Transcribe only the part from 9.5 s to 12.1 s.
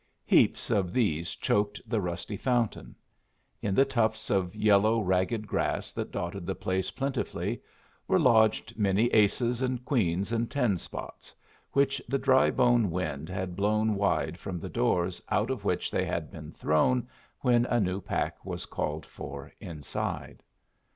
and queens and ten spots, which